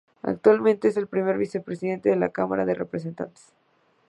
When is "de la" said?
2.09-2.29